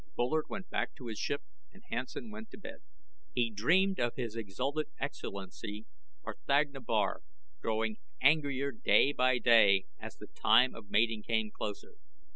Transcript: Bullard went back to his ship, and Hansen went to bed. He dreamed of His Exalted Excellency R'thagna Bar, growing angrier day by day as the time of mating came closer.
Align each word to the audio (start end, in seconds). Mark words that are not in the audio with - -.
Bullard 0.15 0.45
went 0.49 0.67
back 0.71 0.95
to 0.95 1.05
his 1.05 1.19
ship, 1.19 1.43
and 1.71 1.83
Hansen 1.91 2.31
went 2.31 2.49
to 2.49 2.57
bed. 2.57 2.77
He 3.35 3.51
dreamed 3.51 3.99
of 3.99 4.15
His 4.15 4.35
Exalted 4.35 4.87
Excellency 4.99 5.85
R'thagna 6.25 6.83
Bar, 6.83 7.21
growing 7.61 7.97
angrier 8.19 8.71
day 8.71 9.11
by 9.13 9.37
day 9.37 9.85
as 9.99 10.15
the 10.15 10.25
time 10.25 10.73
of 10.73 10.89
mating 10.89 11.21
came 11.21 11.51
closer. 11.51 11.97